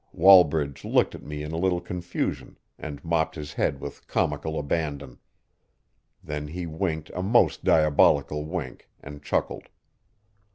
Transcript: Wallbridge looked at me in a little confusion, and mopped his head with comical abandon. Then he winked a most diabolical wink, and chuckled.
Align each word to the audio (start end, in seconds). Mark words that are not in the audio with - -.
Wallbridge 0.17 0.83
looked 0.83 1.13
at 1.13 1.21
me 1.21 1.43
in 1.43 1.51
a 1.51 1.59
little 1.59 1.79
confusion, 1.79 2.57
and 2.79 3.05
mopped 3.05 3.35
his 3.35 3.53
head 3.53 3.79
with 3.79 4.07
comical 4.07 4.57
abandon. 4.57 5.19
Then 6.23 6.47
he 6.47 6.65
winked 6.65 7.11
a 7.13 7.21
most 7.21 7.63
diabolical 7.63 8.43
wink, 8.43 8.89
and 8.99 9.21
chuckled. 9.21 9.67